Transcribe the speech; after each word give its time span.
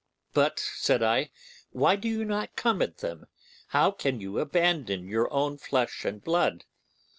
'But,' 0.33 0.59
said 0.59 1.03
I, 1.03 1.29
'why 1.69 1.95
do 1.95 2.07
you 2.07 2.25
not 2.25 2.55
come 2.55 2.81
at 2.81 2.97
them? 2.97 3.27
How 3.67 3.91
can 3.91 4.19
you 4.19 4.39
abandon 4.39 5.07
your 5.07 5.31
own 5.31 5.59
flesh 5.59 6.05
and 6.05 6.23
blood? 6.23 6.65